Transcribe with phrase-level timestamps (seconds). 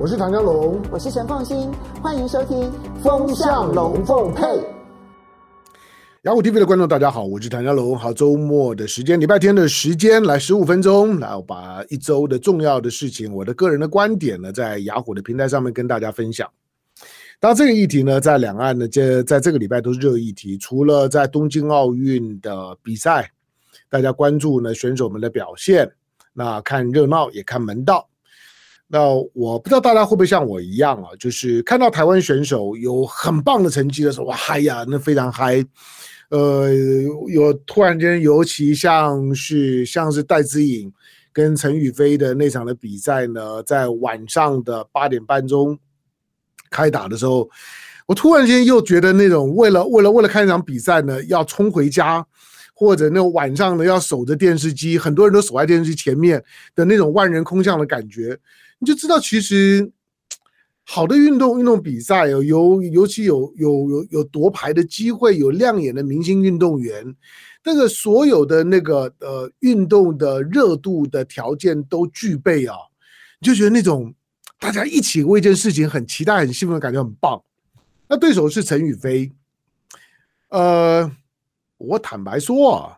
[0.00, 2.56] 我是唐江龙，我是陈凤新，欢迎收听
[3.02, 4.44] 《风向龙凤配》。
[6.22, 7.98] 雅虎 TV 的观众，大家好，我是唐家龙。
[7.98, 16.48] 好，周末的时间，礼拜天的时间，来十五分钟，来我把一周的重要的事情，我的个人的观点呢，在雅虎的平台上面跟大家分享。
[17.40, 20.56] 当然，这个议题呢，在两岸呢，这在这个礼拜都是热议题。
[20.58, 23.28] 除了在东京奥运的比赛，
[23.90, 25.90] 大家关注呢选手们的表现，
[26.32, 28.08] 那看热闹也看门道。
[28.90, 29.00] 那
[29.34, 35.62] 我不知道大家会不会像我一样啊，就是看到台湾选手有很棒的成绩的时候，哇嗨呀，那非常嗨。
[36.30, 36.70] 呃，
[37.28, 40.92] 有突然间，尤其像是像是戴资颖
[41.32, 45.78] 跟陈雨菲的那场的比赛呢，在晚上的八点半钟
[46.70, 47.48] 开打的时候，
[48.06, 52.26] 我突然间又觉得那种为了为了为了看一场比赛呢，要冲回家，
[52.74, 56.42] 或者那晚上呢要守着电视机，很多人都守在电视机前面
[56.74, 58.38] 的那种万人空巷的感觉。
[58.78, 59.90] 你就知道，其实
[60.84, 67.14] 好的运动运动比赛有尤尤其有有有有夺牌的机会，有亮眼的明星运动员，
[67.64, 72.76] 那个所有的那个呃运动的热度的条件都具备啊，
[73.40, 74.14] 你就觉得那种
[74.60, 77.42] 大家一起为一件事情很期待、很兴奋的感觉很棒。
[78.08, 79.32] 那对手是陈雨飞，
[80.48, 81.10] 呃，
[81.76, 82.97] 我坦白说啊。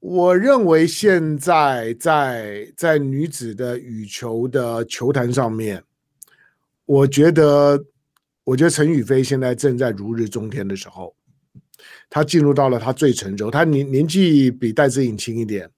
[0.00, 5.82] 我认为现在在在女子的羽球的球坛上面，
[6.86, 7.84] 我觉得，
[8.42, 11.14] 我觉得陈雨菲现在正在如日中天的时候，
[12.08, 15.70] 她进入到了她最成熟，她年年纪比戴资颖轻一点，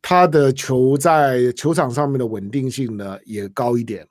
[0.00, 4.08] 她的球在球场上面的稳定性呢也高一点，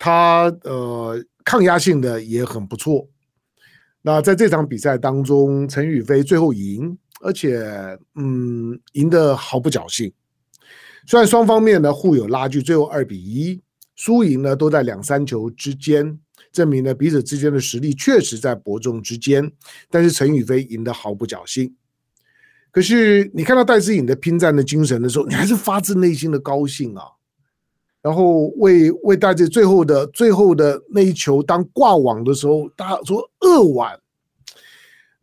[0.00, 3.08] 她呃抗压性的也很不错。
[4.02, 6.98] 那在这场比赛当中，陈雨菲最后赢。
[7.20, 10.12] 而且，嗯，赢得毫不侥幸。
[11.06, 13.60] 虽然双方面呢互有拉锯，最后二比一，
[13.96, 16.18] 输赢呢都在两三球之间，
[16.52, 19.50] 证明呢彼此之间的实力确实在伯仲之间。
[19.90, 21.74] 但是陈雨菲赢得毫不侥幸。
[22.70, 27.02] 可是你看到戴资颖的拼战的精神的时候，你还是发自内心的高兴啊。
[28.00, 33.98] 然后为为戴资最后的最后的那一球当挂网的时候，大家说扼腕。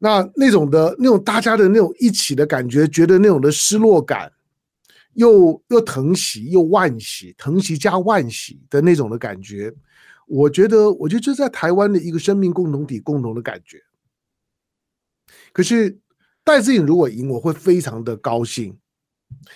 [0.06, 4.32] 那那种的那种大家的那种一起的感觉，觉得那种的失落感，
[5.14, 9.74] 又又疼惜又惋惜，疼惜加惋惜的那种的感觉，
[10.28, 13.82] 我觉得，我觉得这在台湾的一个生命共同体共同的感觉。
[15.52, 15.98] 可是
[16.44, 18.72] 戴资颖如果赢，我会非常的高兴；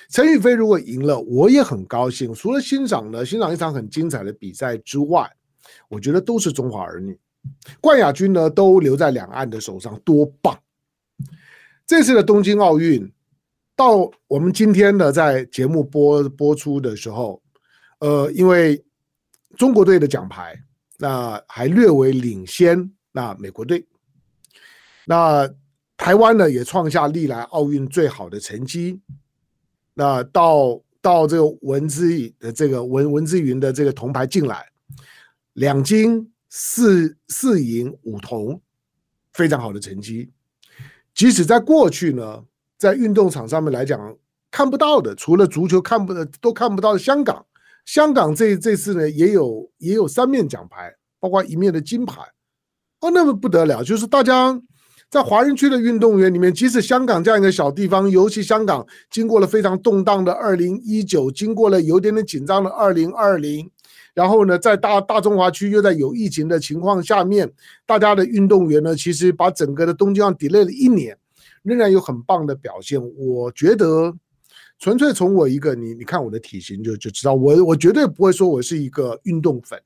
[0.10, 2.34] 陈雨菲如果赢了，我也很高兴。
[2.34, 5.30] 除了欣赏呢，欣赏一场很精彩的比赛之外，
[5.90, 7.16] 我觉得都是中华儿女。
[7.82, 10.58] 冠亚军呢，都留在两岸的手上，多棒！
[11.86, 13.12] 这次的东京奥运，
[13.76, 17.42] 到我们今天呢，在节目播播出的时候，
[18.00, 18.84] 呃，因为
[19.58, 20.56] 中国队的奖牌
[20.98, 23.86] 那还略微领先那美国队，
[25.06, 25.50] 那
[25.98, 29.00] 台湾呢也创下历来奥运最好的成绩，
[29.94, 34.66] 那到到这个文之云的这个文文之云的这个铜牌进来，
[35.54, 36.32] 两金。
[36.50, 38.60] 四四银五铜，
[39.34, 40.32] 非常好的成绩。
[41.14, 42.44] 即使在过去呢，
[42.78, 44.16] 在运动场上面来讲
[44.50, 47.46] 看不到的，除了足球看不都看不到的香港，
[47.86, 52.22] 香港这这次呢也有也有三面奖牌，包括一面的金牌。
[53.02, 54.60] 哦，那么不得了，就是大家
[55.10, 63.70] 在华人区的运动员里面，即使香港这样一个小地方，尤其香港经过了非常动荡的二零一九，经过了有点点紧张的二零二零。
[64.14, 67.52] 然后呢，在大大中华区又在有疫情的情况下面，
[67.86, 71.18] 大家的运动员呢，其实把整个的东京奥 delay 了一年，
[71.64, 73.02] 仍然有很棒的表现。
[73.18, 74.14] 我觉得，
[74.78, 79.80] 纯粹从我一个你你看我的体型就就知道，我我绝对不会说我是一个运动粉。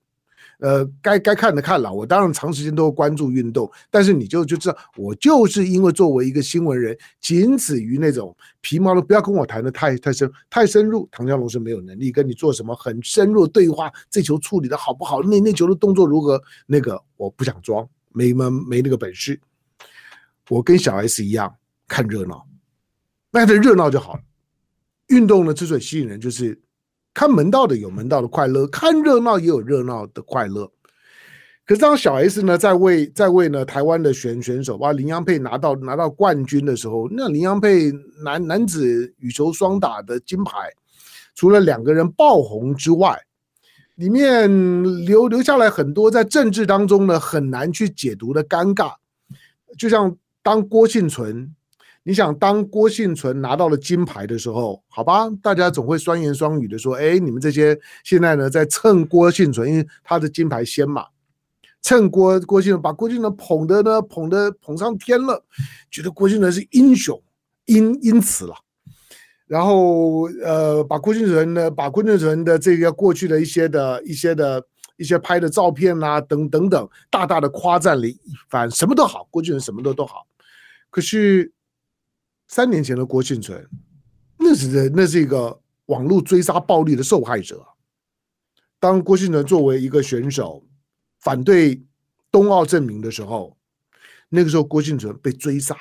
[0.64, 11.06] 呃，该该看的看了，我当然长时间都关注运动，但是你就就知道，我就是因为作为一个新闻人，仅止于那种皮毛的，不要跟我谈的太太深太深入。
[11.12, 19.38] 唐湘龙是没有能力跟你做什么很深入的对话，这球处理的好不好，那那球的动作如何，那个我不想装，没没没那个本事。
[20.48, 21.54] 我跟小 S 一样
[21.90, 22.48] 看热闹，
[23.32, 24.22] 那的热闹就好了。
[25.08, 26.58] 运动呢，之所以吸引人，就是。
[27.14, 30.70] 看门道的有门道的快乐，看热闹也有热闹的快乐。
[31.66, 37.90] 可是当小 S 呢，在为在为呢台湾的选选手，把林洋配拿到拿到冠军的时候，那林洋配
[38.24, 40.70] 男男子羽球双打的金牌，
[41.36, 43.18] 除了两个人爆红之外，
[43.96, 48.92] 里面留留下来很多在政治当中呢很难去解读的尴尬。
[49.78, 51.56] 就像当郭庆存
[52.06, 61.06] 你想当郭婞淳拿到了金牌的时候，好吧，大家总会双言双语的说：“哎，你们这些现在呢在蹭郭婞淳，因为他的金牌先嘛，
[61.82, 65.42] 蹭郭郭婞淳，把郭婞淳捧的呢捧的捧上天了，
[65.90, 67.18] 觉得郭婞淳是英雄，
[67.68, 68.56] 因因此了，
[69.48, 74.62] 然后呃，把郭婞淳呢，把郭婞淳的这个过去的一些的一些的
[74.98, 80.28] 一些拍的照片啊，等等等，大大的夸赞了一番，什么都好，郭婞淳什么都都好，
[80.90, 81.53] 可是。
[82.48, 83.68] 三年前的郭庆存，
[84.38, 87.66] 那是那是一个网络追杀暴力的受害者。
[88.80, 90.66] 当郭庆存作为一个选手
[91.22, 91.82] 反对
[92.30, 93.58] 冬奥证明的时候，
[94.28, 95.76] 那个时候郭庆存被追杀、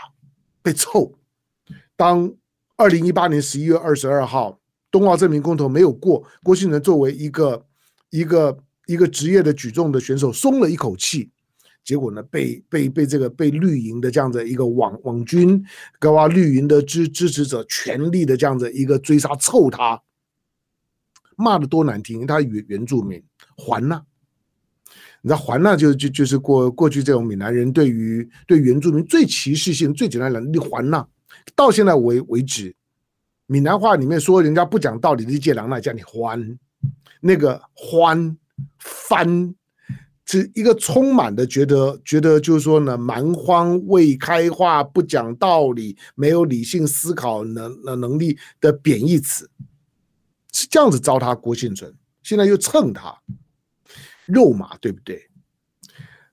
[0.63, 1.13] 被臭。
[1.97, 2.33] 当
[2.77, 4.61] 二零一八年十一月二十二号
[4.91, 7.67] 冬奥证明公投没有过，郭庆存作为一个
[8.11, 8.57] 一个
[8.87, 11.32] 一个职业的举重的选手松了一口气。
[11.85, 15.61] 结果呢，被被被这个被绿营的这样的一个网网军，
[15.99, 20.01] 跟啊绿营的支支持者全力的这样的一个追杀，臭他，
[21.37, 23.21] 骂的多难听，他原原住民
[23.57, 24.01] 还呐，
[25.23, 31.05] 你知道还呐就就就是过过去这种闽南人对于对原住民最歧视性最简单的你还呐，
[31.57, 32.73] 到现在为为止，
[33.47, 36.59] 闽南话里面说人家不讲道理的借狼，那叫你还，
[37.21, 38.37] 那个还
[38.79, 39.53] 翻。
[40.25, 49.51] 是一个充满的觉得，觉得就是说呢，蛮荒未开化、不讲道理、没有理性思考能能能力的贬义词，
[50.53, 51.93] 是这样子糟蹋郭庆存，
[52.23, 53.15] 现在又蹭他，
[54.27, 55.29] 肉麻，对不对？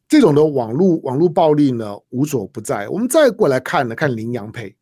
[0.07, 2.87] 这种的网络网络暴力呢，无所不在。
[2.89, 4.75] 我们再过来看呢，看林洋配，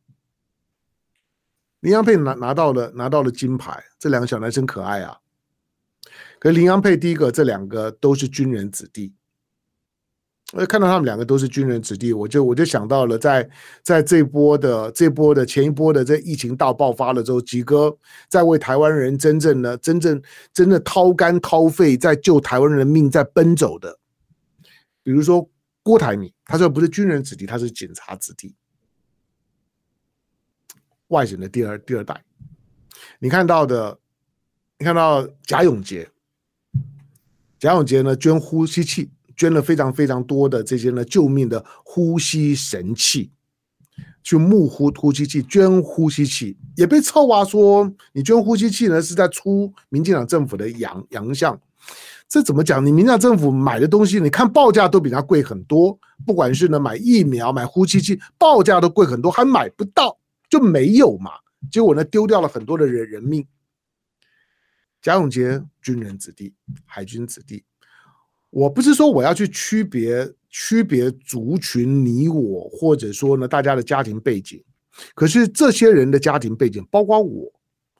[1.80, 5.18] 林洋配拿拿到了拿到了金牌，这两个小男生可爱啊。
[6.39, 9.13] 可麟洋配第一个，这两个都是军人子弟。
[10.53, 13.49] 我看到他们两个都是军人子弟，我就我就想到了在，
[13.83, 17.97] 在这波的这波的前一波的这疫情大爆发了之后，几个
[18.29, 20.21] 在为台湾人真正的真正
[20.53, 23.99] 真的掏肝掏肺在救台湾人命在奔走的，
[25.03, 25.49] 比如说
[25.83, 28.55] 郭台铭，他说不是军人子弟，他是警察子弟，
[31.09, 32.23] 外省的第二第二代。
[33.19, 33.99] 你看到的，
[34.79, 36.07] 你看到贾永杰。
[37.59, 43.31] 贾永杰呢，捐呼吸器，捐了非常非常多的这些呢救命的呼吸神器，
[44.21, 51.59] 去募呼呼吸器，捐呼吸器也被臭啊，说你捐呼吸器呢是在出民进党政府的洋洋相，
[52.29, 52.85] 这怎么讲？
[52.85, 60.15] 你民进党政府买的东西，你看报价都比他贵很多，不管是呢买疫苗、买呼吸器，报价都贵很多，还买不到
[60.47, 61.31] 就没有嘛，
[61.71, 63.44] 结果呢丢掉了很多的人人命。
[65.07, 67.63] 贾永婕，军人子弟，海军子弟。
[68.50, 74.62] 我不是说我要去区别区别族群，你我，或者说呢，大家的家庭背景。
[75.15, 77.50] 可是这些人的家庭背景，包括我，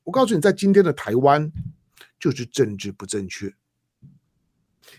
[0.04, 1.50] 我告诉你，在今天的台湾，
[2.20, 3.50] 就是政治不正确。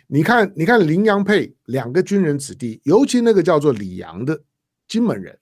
[0.06, 4.43] 你看，你看林洋配两个军人子弟，尤其那个叫做李洋的
[4.87, 5.38] 金门人。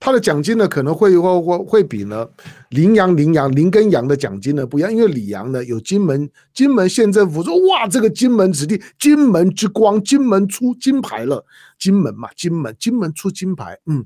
[0.00, 2.26] 他的奖金呢，可能会会会会比呢
[2.70, 11.44] 麟洋麟洋麟跟洋的奖金呢不一样，因为李洋呢有金门金门县政府说哇，这个金门子弟金门之光，金门出金牌了，
[11.78, 14.04] 金门嘛，金门金门出金牌，嗯，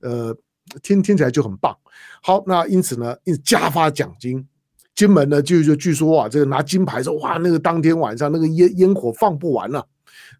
[0.00, 0.36] 呃，
[0.82, 1.74] 听听起来就很棒。
[2.22, 4.46] 好，那因此呢，因加发奖金，
[4.94, 9.86] 金门呢就就据说啊，这个拿金牌说哇，那个当天晚上那个烟烟火放不完了。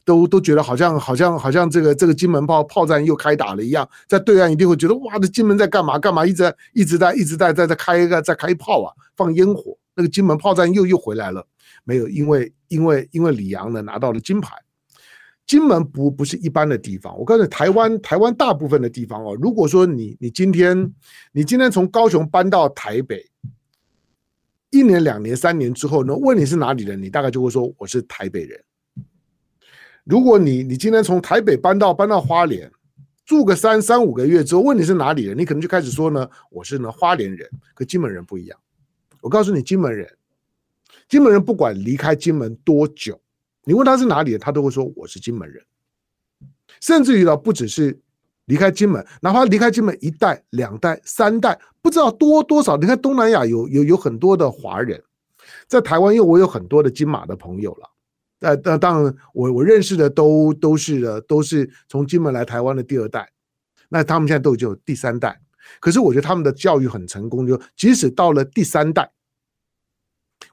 [0.05, 11.47] 都都觉得好像好像好像这个这个金门炮炮战又开打了一样，在对岸一定会觉得哇，这金门在干嘛干嘛，一直在一直在一直在在在开一个在开炮啊，放烟火，那个金门炮战又又回来了。
[11.85, 14.57] 没有，因为因为因为李阳呢拿到了金牌，
[15.47, 17.17] 金门不不是一般的地方。
[17.19, 20.93] 我告诉你，台湾台湾大部分的地方哦，如果说你你今天
[21.33, 23.25] 你今天从高雄搬到台北，
[24.71, 28.61] 一年两年三年之后呢，问你是哪里人，你大概就会说我是台北人。
[30.05, 32.71] 如果你你今天从台北搬到搬到花莲，
[33.25, 37.49] 住个三三五个月之后，问你是哪里人，你可能就开始说呢，我是呢花莲人。
[37.73, 38.59] 可金门人不一样，
[39.21, 40.11] 我告诉你，金门人，
[41.09, 43.21] 金门人不管离开金门多久，
[43.65, 45.63] 你问他是哪里人，他都会说我是金门人。
[46.81, 47.97] 甚至于呢，不只是
[48.47, 52.77] 离开金门，哪怕离开金门一代、两代、三代，不知道多多少。
[52.77, 55.01] 你看东南亚有有有很多的华人，
[55.69, 57.89] 在台湾，因为我有很多的金马的朋友了。
[58.43, 63.31] 呃，那当然，我我认识的都都是的，都是从金门来台湾的第二代，
[63.89, 65.41] 那他们现在都已经有第三代。
[65.79, 69.13] 可是我觉得他们的教育很成功，就即使到了第三代，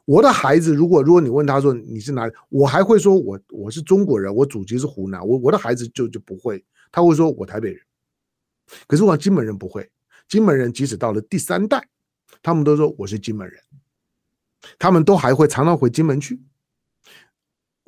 [0.06, 7.82] 我的孩子如果如果你问他说你是哪里，我还会说我我是中国人，我祖籍是湖南，我我的孩子就就不会，他会说我台北人。
[8.88, 9.90] 可是我金门人不会，
[10.28, 11.88] 金门人即使到了第三代，
[12.44, 13.60] 他们都说我是金门人，
[14.78, 16.40] 他们都还会常常回金门去。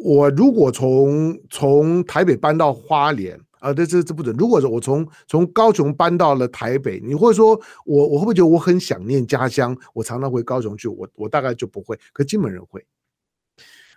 [0.03, 4.36] 我如果从从台北搬到花莲啊，这这这不准。
[4.36, 7.50] 如果说我从从高雄搬到了台北，你会说
[7.86, 9.77] 我我会不会觉得我很想念家乡？
[9.93, 11.96] 我常常回高雄去，我我大概就不会。
[12.13, 12.84] 可金门人会。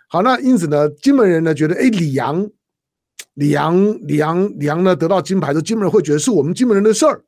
[0.07, 2.47] 好，那因此呢，金门人呢觉得，哎，李阳，
[3.33, 7.23] 李阳，李阳，李阳呢得到金牌之后，金门人会觉得是我们金门人的事儿，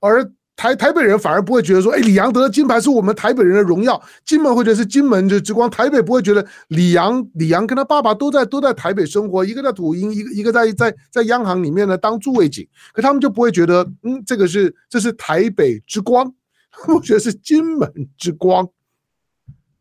[0.00, 0.32] 而。
[0.56, 4.02] 台台北人反而不会觉得说，哎，李阳得了金牌是我们台北人的荣耀。
[4.24, 16.32] 金门会觉得是金门之光，台北不会觉得李阳李阳跟他爸爸都在都在台北生活，一个在土营，一个一个在在在央行里面呢当驻卫警，可他们就不会觉得，嗯，这个是这是台北之光，
[16.88, 18.66] 我觉得是金门之光。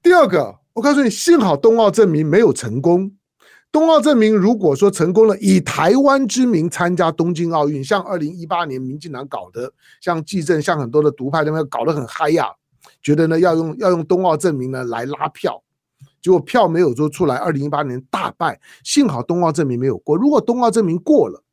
[0.04, 3.12] 第二个，我告诉你，幸好冬奥证明没有成功。
[3.76, 12.48] 东奥证明如果说成功了，以台湾之名参加东京奥运，像二零一八年民进党搞的，像纪政，像很多的独派那边搞得很嗨呀，
[13.04, 15.62] 觉得呢要用要用东奥证明呢来拉票，
[16.22, 18.58] 结果票没有做出来，二零一八年大败。
[18.82, 21.44] 幸好东奥证明没有过，如果东奥证明过了，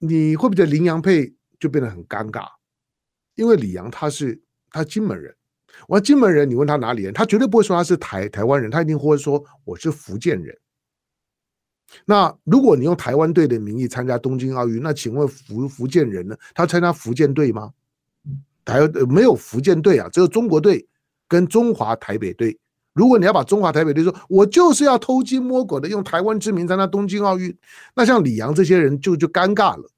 [0.00, 2.46] 你会不会觉得麟洋配就变得很尴尬？
[3.36, 5.34] 因为李洋他是他金门人。
[5.86, 10.56] 我金门人，你问他哪里人，他绝对不会说他是台台湾人，他一定会说我是福建人。
[12.04, 16.36] 那如果你用台湾队的名义参加东京奥运，那请问福福建人呢？
[16.54, 17.72] 他参加福建队吗？
[18.64, 20.86] 台没有福建队啊，只有中国队
[21.26, 22.58] 跟中华台北队。
[22.92, 27.56] 如果你要把中华台北队说，我就是要偷鸡摸狗的用台湾之名参加东京奥运，
[27.94, 29.90] 那像李阳这些人就就尴尬了。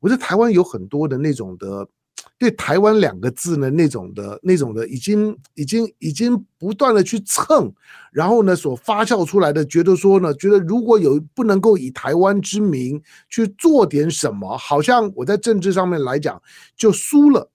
[0.00, 1.88] 我觉得台湾有很多的那种的。
[2.36, 7.72] 对台湾两个字呢，那种的、那种的，已经、已经、已经不断的去蹭，
[8.12, 16.42] 然后呢，所发酵出来的，觉得说呢，觉得如果有不能够以台湾之名去做点什么，好像我在政治上面来讲
[16.76, 17.48] 就输了，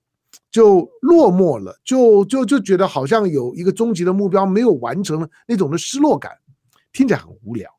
[0.50, 6.32] 就落寞了，就就就觉得好像有一个终极的目标没有完成了，那种的失落感，
[6.94, 7.70] 听起来很无聊。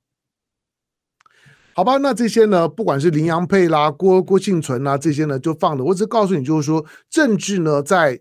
[1.74, 5.84] 好吧，那这些呢，不管是林洋配啦、郭郭庆存啦，这些呢就放了。
[5.84, 8.20] 我只告诉你，就是说政治呢，在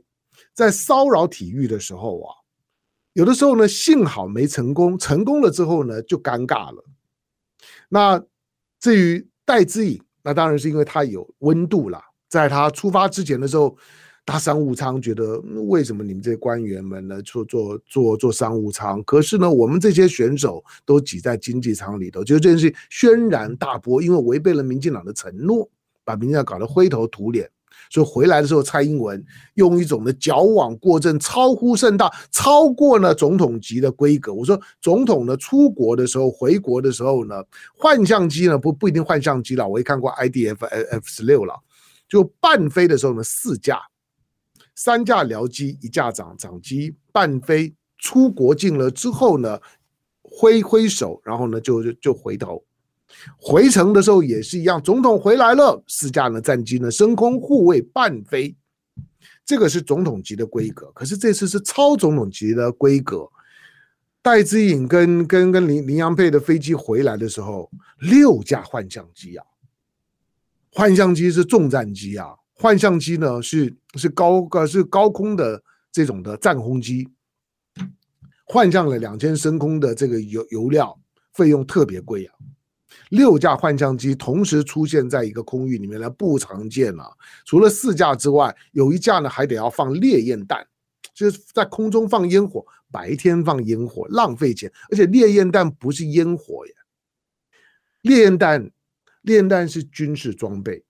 [0.53, 2.36] 在骚扰体育的时候啊，
[3.13, 6.84] 有的时候呢，幸好没成功，成功了之后呢，就尴尬了。
[7.89, 8.24] 那
[8.79, 13.77] 至于戴资颖，那当然是因为他有温度了，在他出发之前的时候。
[14.29, 19.01] 大商务舱，觉得为什么你们这些官员们呢，坐坐坐坐商务舱？
[19.01, 25.67] 可是呢，我们这些选手都挤在经济舱里头，就这件事轩然大波，因为违背了民进党的承诺，
[26.05, 27.50] 把民进党搞得灰头土脸。
[27.89, 34.31] 所以回来的时候，蔡英文用一种的矫枉过正，超乎甚大，超过了总统级的规格。
[34.31, 37.43] 我说总统呢，出国的时候，回国的时候呢，
[37.75, 41.55] 换相机呢不不一定换相机了，我也看过 IDF F 十六了，
[42.07, 43.79] 就半飞的时候呢，四架。
[44.79, 49.59] 三架僚机，一架长长机，伴飞出国境了之后呢，
[50.21, 52.63] 挥挥手，然后呢就就就回头，
[53.36, 58.55] 回程的时候也是一样，总统回来了，四架呢战机呢升空护卫伴飞，
[59.45, 60.89] 这个是总统级的规格。
[60.93, 63.29] 可是这次是超总统级的规格，
[64.21, 67.69] 戴资颖跟跟跟林林洋配的飞机回来的时候，
[68.00, 69.45] 六架换相机啊，
[70.71, 72.29] 换相机是重战机啊。
[72.61, 75.63] 换相机呢是是高呃是高空的
[75.93, 77.07] 这种的战轰机，
[78.43, 80.99] 换上了两千升空的这个油油料，
[81.31, 82.35] 费用特别贵啊。
[83.11, 87.09] 六架换相机同时出现在一个空域里面呢，不常见了。
[87.45, 90.67] 除了四架之外，有一架呢还得要放烈焰弹，
[91.13, 96.73] 就是在空中放烟火，白天放烟火浪费钱，而且烈焰弹不是烟火耶，
[98.01, 98.69] 烈焰弹
[99.21, 100.83] 烈焰弹是军事装备。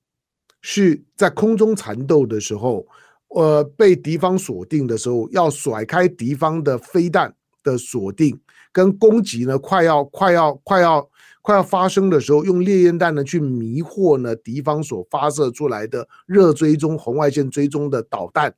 [0.61, 2.85] 是在空中缠斗的时候，
[3.29, 8.39] 呃，被敌方锁定的时候，要甩开敌方的飞弹的锁定，
[8.71, 11.09] 跟攻击呢，快要快要快要
[11.41, 18.53] 快要发生的时候，用烈焰弹呢去迷惑呢敌方所发射出来的热追踪、红外线追踪的导弹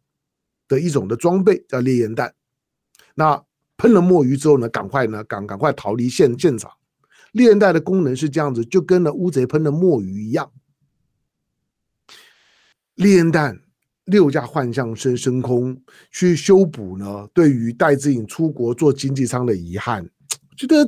[0.67, 2.34] 的一种的装备，叫烈焰弹。
[3.13, 3.43] 那
[3.77, 6.72] 喷了墨鱼之后呢，赶快呢赶赶快逃离现现场。
[7.34, 10.51] 烈焰弹的功能是这样子，就跟那乌贼喷的墨鱼一样。
[13.01, 13.60] 烈焰弹
[14.05, 15.75] 六架幻象升升空
[16.12, 20.08] 去修补呢，对于戴志颖出国坐经济舱的遗憾，
[20.55, 20.88] 觉得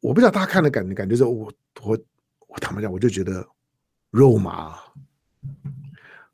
[0.00, 1.50] 我不知道大家看的感觉感觉是，我
[1.82, 1.98] 我
[2.46, 3.46] 我坦白讲，我就觉得
[4.10, 4.74] 肉麻。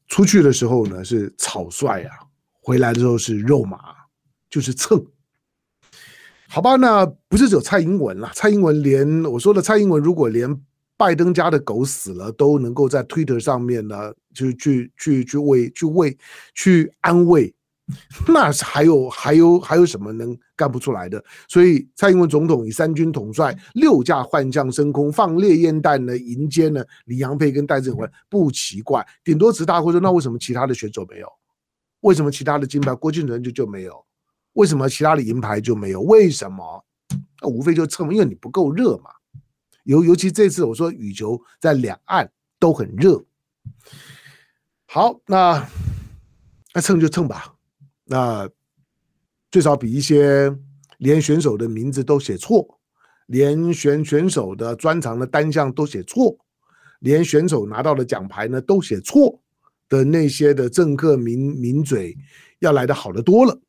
[0.08, 2.18] 出去的时候呢是草率啊，
[2.60, 3.78] 回来的时候是肉麻，
[4.50, 5.04] 就是蹭。
[6.48, 10.48] 好吧，那不是只有蔡英文啦，蔡英文连我说的蔡英文如果连
[10.96, 16.16] 拜登家的狗死了都能够在 Twitter 上面呢，就去去去为去为
[16.54, 17.54] 去安慰，
[18.26, 21.22] 那是还有还有还有什么能干不出来的？
[21.48, 29.06] 所以蔡英文总统以三军统帅六架幻象升空，放烈焰弹呢迎接呢李洋配跟戴志文，不奇怪。
[29.22, 31.28] 顶多只大会说，那为什么其他的选手没有？
[32.00, 34.04] 为什么其他的金牌郭婞淳就就没有？
[34.54, 36.00] 为什么其他的银牌就没有？
[36.00, 36.84] 为什么？
[37.42, 39.10] 那无非就蹭，因为你不够热嘛。
[39.86, 43.24] 尤尤其这次我说羽球在两岸都很热。
[44.84, 45.68] 好，那
[46.74, 47.54] 那蹭就蹭吧。
[48.04, 48.48] 那
[49.50, 50.52] 最少比一些
[50.98, 52.80] 连选手的名字都写错，
[53.26, 56.36] 连选选手的专长的单项都写错，
[57.00, 59.40] 连选手拿到的奖牌呢都写错
[59.88, 62.16] 的那些的政客名名嘴
[62.58, 63.60] 要来的好得多了。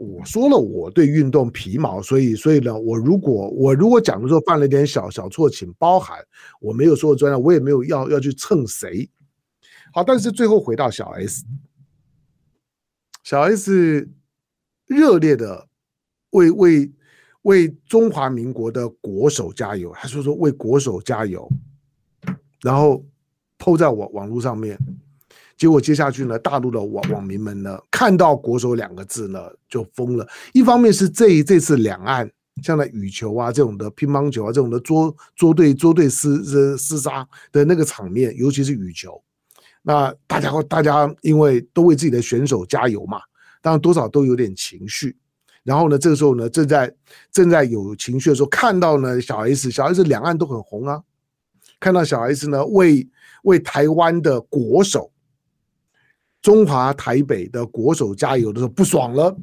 [0.00, 6.18] 我说了，我对运动皮毛，所以所以呢，我如果我如果讲的时候犯了点小小错，请包涵。
[6.58, 9.06] 我没有说专业，我也没有要要去蹭谁。
[9.92, 11.44] 好，但是最后回到小 S，
[13.24, 14.08] 小 S
[14.86, 15.68] 热烈的
[16.30, 16.90] 为为
[17.42, 21.46] 为中华民国的国手加油，他说说为国手加油，
[22.62, 23.04] 然后
[23.58, 24.78] po 在网网络上面。
[25.60, 29.38] 结果接下去呢，大陆的网网民们呢，看到“国手”两个字呢，
[29.68, 30.26] 就疯了。
[30.54, 32.26] 一方面是这这次两岸
[32.62, 39.22] 像那羽球啊这种的乒乓球啊这种的捉捉对捉对厮厮厮杀的那个场面，尤其是羽球，
[39.82, 43.20] 那大家大家因为都为自己的选手加油嘛，
[43.60, 45.14] 当然多少都有点情绪。
[45.62, 46.90] 然后呢，这个时候呢，正在
[47.30, 51.02] 正在有情绪的时候，看到呢小 S，小 S 两岸都很红啊，
[51.78, 53.06] 看到小 S 呢为
[53.42, 55.12] 为台湾的国手。
[56.42, 59.36] 中华台北的国手加油的时候不爽了，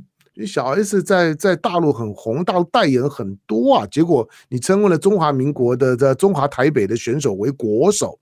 [0.48, 8.20] 小 S 在在大陆很红，大陆代言很多啊，结果你称为了中华民国的在中华台北的选手为国手，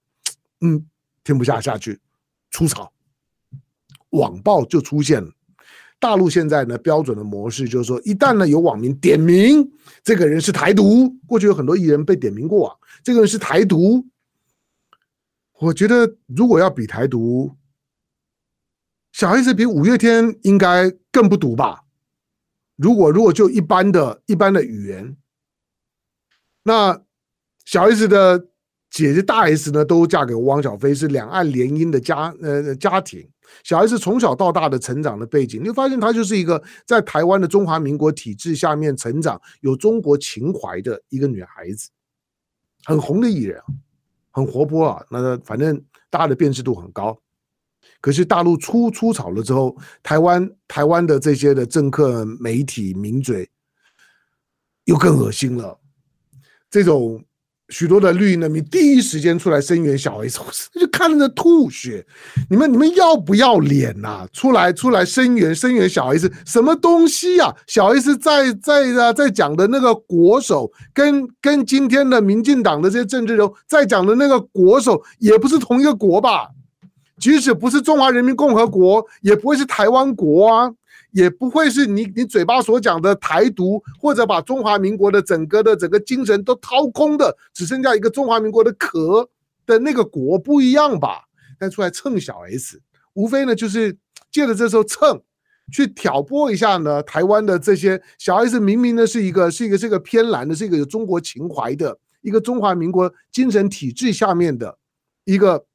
[0.60, 0.86] 嗯，
[1.24, 1.98] 听不下下去，
[2.51, 2.91] 出草，
[4.10, 5.29] 网暴就出现了。
[5.98, 9.65] 大陆现在呢标准的模式就是说，一旦呢有网民点名
[10.03, 14.06] 这个人是台独，过去有很多艺人被点名过啊，这个人是台独，
[15.60, 17.50] 我觉得如果要比台独。
[19.15, 21.86] 小 S 比五月天应该更不读吧？
[22.75, 25.15] 如果如果就一般的一般的语言，
[26.63, 27.01] 那
[27.63, 28.38] 小 S 的
[28.89, 33.25] 姐姐大 S 呢，都嫁给汪小菲，是两岸联姻的家呃家庭。
[33.63, 41.89] 小 S 从小到大的成长的背景，你会发现她就是一个在台湾的中华民国体制下面成长，有中国情怀的一个女孩子，
[42.84, 43.62] 很红的艺人，
[44.32, 45.06] 很活泼啊。
[45.10, 47.17] 那反正大家的辨识度很高。
[48.02, 53.50] 可是大陆出出草了之后，台湾台湾的这些的政客、媒体、名嘴
[54.84, 55.80] 又更恶心了。
[56.69, 57.24] 这种
[57.69, 62.06] 许多的绿营人民第一时间出来声援小 S，就看着吐血。
[62.48, 64.28] 你们你们要不要脸呐？
[64.32, 67.52] 出来出来声援声援小 S，什么东西呀？
[67.65, 76.48] 小 S 在在啊在讲的那个国手，跟跟今天的民进党的这些政治人物在讲的那个国手，也不是同一个国吧？
[77.17, 80.69] 即使不是中华人民共和国，也不会是台湾国啊，
[81.12, 89.30] 也不会是你你嘴巴所讲的台独，或者把中华民国的整个的整个精神都掏空的，只剩下一个中华民国的壳
[89.65, 91.21] 的那个国不一样吧？
[91.58, 92.82] 但出来蹭小 S，
[93.13, 93.97] 无非呢就是
[94.30, 95.21] 借着这时候蹭，
[95.71, 104.78] 去挑拨一下呢台湾的这些小 S，明明呢是一个是一个是一个偏蓝的，是一个有中国情怀的一个中华民国精神体制下面的
[105.23, 105.65] 一个。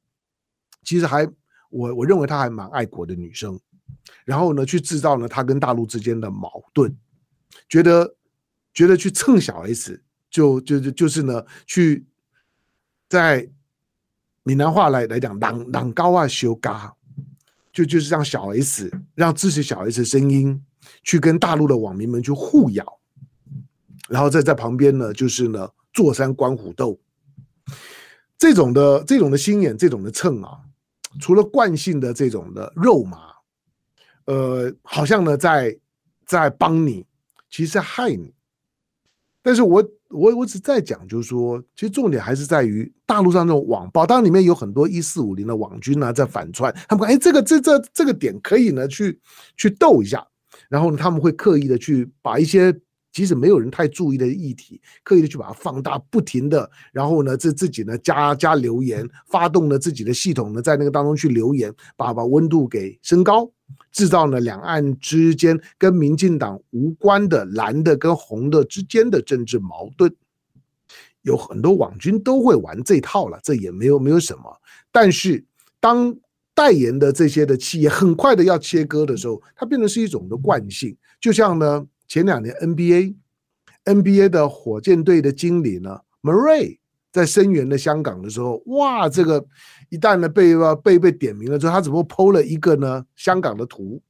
[0.83, 1.25] 其实还
[1.69, 3.59] 我我认为她还蛮爱国的女生，
[4.25, 6.93] 然后呢，去制造呢她跟大陆之间的矛盾，
[7.69, 8.15] 觉得
[8.73, 12.05] 觉得去蹭小 S，就就就就是呢，去
[13.07, 13.49] 在
[14.43, 16.93] 闽南话来来讲，朗朗高啊修嘎，
[17.71, 20.61] 就就是让小 S 让支持小 S 的声音
[21.03, 22.99] 去跟大陆的网民们去互咬，
[24.09, 26.99] 然后在在旁边呢，就是呢坐山观虎斗，
[28.37, 30.59] 这种的这种的心眼，这种的蹭啊。
[31.19, 33.17] 除了惯性的这种的肉麻，
[34.25, 35.77] 呃，好像呢在
[36.25, 37.05] 在帮你，
[37.49, 38.33] 其实在害你。
[39.41, 49.19] 但是我我我只在讲，就是说，其实重点还是在于大陆上这种网暴，当然里面有很多一四五零的网军呢在反串，他们说，哎，这个这这这个点可以呢去
[49.57, 50.25] 去斗一下，
[50.69, 52.73] 然后呢他们会刻意的去把一些。
[53.11, 63.51] 即使没有人太注意的议题，刻意的去把它放大，不停的，然后呢，这自己呢加加留言，发动了自己的系统呢，在那个当中去留言，把把温度给升高，
[63.91, 70.13] 制造呢两岸之间跟民进党无关的蓝的跟红的之间的政治矛盾，
[71.23, 74.43] 有很多网军都会玩这套了，这也没有没有什么。
[74.91, 75.43] 但是
[75.79, 76.15] 当
[76.53, 80.95] 代言的这些的企业很快的要切割的时候，它变成是一种的惯性。
[81.19, 89.45] 就像呢，前两年 NBA，NBA 的火箭队的经理呢，Murray 在声援的香港的时候，哇，这个
[89.87, 94.01] 一旦呢被被被点名了之后，他只不过 PO 了一个呢香港的图，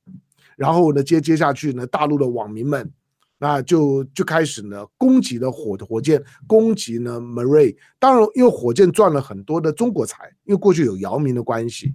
[0.58, 2.92] 然后呢接接下去呢，大陆的网民们。
[3.38, 7.78] 那就就开始呢攻击了火火箭，攻击呢 m a r r a y。
[8.00, 11.94] 当然，因为火箭赚了很多的中国财，因为过去有姚明的关系。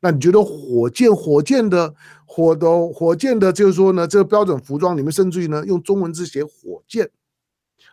[0.00, 7.10] 那你觉得火箭火箭的火的火箭的，就是说呢，这个标准服装里面甚至于呢用中文字写火箭。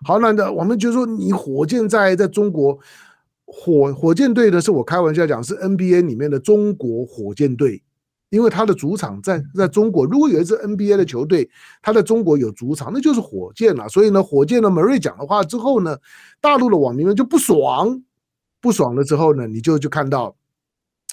[0.05, 2.77] 好，那的我们就说你火箭在在中国
[3.45, 7.83] 火火箭队呢，是我开玩笑讲是 NBA 里面的中国火箭队。
[8.29, 11.49] 因为他的主场在在中国，如果有一支 NBA 的球队，
[11.81, 13.87] 他在中国有主场，那就是火箭了。
[13.87, 15.97] 所以呢，火箭的门瑞讲的话之后呢，
[16.41, 18.03] 大陆的网民们就不爽，
[18.59, 20.35] 不爽了之后呢，你就就看到，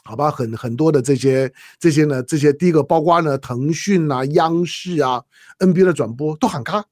[0.07, 5.25] 好吧，很很多的这些这些呢，这些第一个包括呢，腾讯啊、央视啊、
[5.59, 6.85] NBA 的转播都喊卡，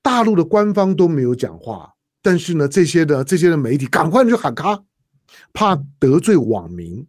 [0.00, 1.92] 大陆的官方都没有讲话，
[2.22, 4.84] 但是呢，这些的这些的媒体赶快就喊卡，
[5.52, 7.04] 怕得罪网民。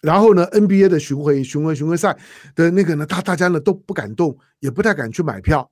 [0.00, 2.16] 然后呢，NBA 的巡回巡回巡回赛
[2.54, 5.68] 的那个呢，大大家呢都不敢动，也不太敢去买票。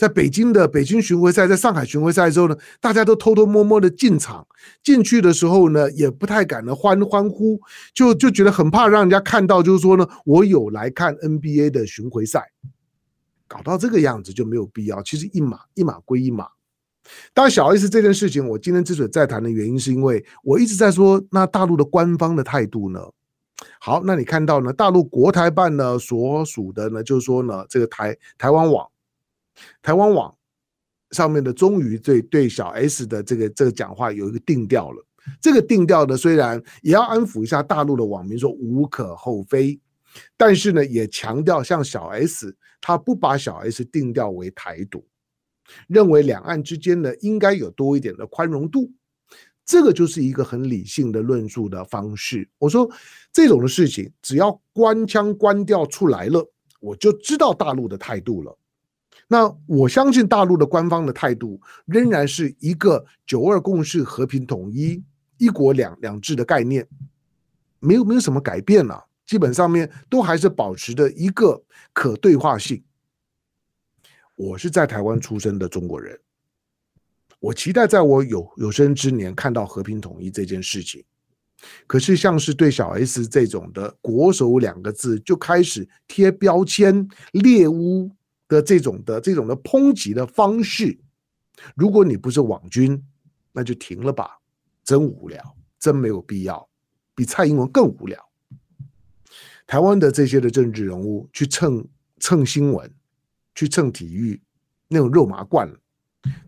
[0.00, 4.46] 在北京的北京巡回赛，在上海巡回赛之后呢，大家都偷偷摸摸的进场，
[4.82, 7.60] 进去的时候呢，也不太敢的欢欢呼，
[7.92, 12.50] 就就觉得很怕让人家看到，就是说呢，我有来看 NBA 的巡回赛，
[13.46, 15.02] 搞到这个样子就没有必要。
[15.02, 16.46] 其实一码一码归一码。
[17.34, 23.00] 当然，小 S 这件事情，我今天之所以在谈的原因，是因为我一直在说，那大陆的官方的态度呢？
[23.78, 24.72] 好，那你看到呢？
[24.72, 28.89] 大陆国台办呢所属的呢，就是说呢，这个台台湾网，
[29.82, 30.34] 台湾网
[31.10, 35.06] 上面的终于对对小 S 的这个这个讲话有一个定调了。
[35.40, 39.78] 这个定调呢，虽然也要安抚一下大陆的网民，说无可厚非，
[40.36, 45.06] 但是呢，也强调像小 S，他不把小 S 定调为台独，
[45.88, 48.90] 认为两岸之间呢应该有多一点的宽容度。
[49.62, 52.48] 这个就是一个很理性的论述的方式。
[52.58, 52.90] 我说
[53.30, 56.44] 这种的事情，只要官腔官调出来了，
[56.80, 58.58] 我就知道大陆的态度了。
[59.32, 65.00] 那我相信大陆的官方的态度仍然是一个九二共识、和平统一、
[65.38, 66.84] 一国两两制的概念，
[67.78, 69.06] 没有没有什么改变了。
[69.24, 71.62] 基本上面都还是保持着一个
[71.92, 72.82] 可对话性。
[74.34, 76.18] 我是在台湾出生的中国人。
[77.38, 81.04] 我期待在我有有生之年看到和平统一这件事情，
[81.86, 88.10] 可是像是对小 S 这种的“国手”两个字就开始贴标签、猎巫
[88.50, 90.98] 的这种的这种的抨击的方式，
[91.76, 93.00] 如果你不是网军，
[93.52, 94.38] 那就停了吧，
[94.82, 96.68] 真无聊，真没有必要，
[97.14, 98.18] 比蔡英文更无聊。
[99.68, 101.86] 台湾的这些的政治人物去蹭
[102.18, 102.92] 蹭新闻，
[103.54, 104.42] 去蹭体育，
[104.88, 105.78] 那种肉麻惯了。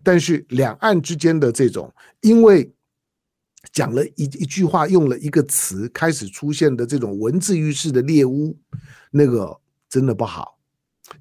[0.03, 2.69] 但是两岸之间的这种，因为
[3.71, 8.59] 讲了一一句话，用了一个词，开始出现的这种文字狱式的猎巫，
[9.09, 10.59] 那个真的不好。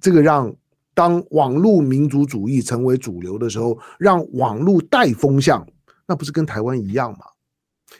[0.00, 0.54] 这个让
[0.94, 5.66] 当网络民族主义成为主流的时候，让网络带风向，
[6.06, 7.20] 那不是跟台湾一样吗？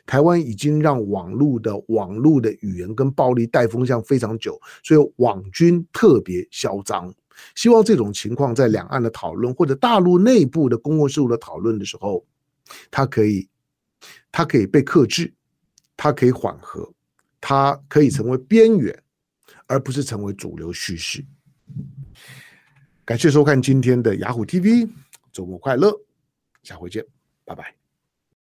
[0.07, 7.13] 台湾已经让网络的网络的语言跟暴力带风向非常久，所以网军特别嚣张。
[7.55, 12.25] 希望这种情况在两岸的讨论或者大陆内部的公共事务的讨论的时候，
[12.91, 13.49] 它可以，
[14.31, 15.33] 它可以被克制，
[15.97, 16.91] 它可以缓和，
[17.41, 19.03] 它可以成为边缘，
[19.67, 21.25] 而不是成为主流叙事。
[23.13, 24.89] 感谢收看今天的雅虎 TV，
[25.35, 25.93] 周末快乐，
[26.63, 27.05] 下回见，
[27.45, 27.82] 拜拜。